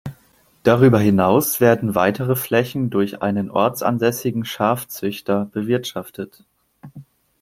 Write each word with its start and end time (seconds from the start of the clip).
Darüber 0.63 0.99
hinaus 0.99 1.61
werden 1.61 1.93
weitere 1.93 2.35
Flächen 2.35 2.89
durch 2.89 3.21
einen 3.21 3.51
ortsansässigen 3.51 4.45
Schafzüchter 4.45 5.45
bewirtschaftet. 5.53 6.43